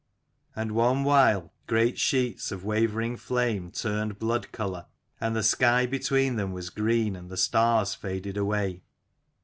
[0.55, 4.87] And one while, great sheets of wavering flame turned blood colour,
[5.19, 8.81] and the sky between them was green, and the stars faded away.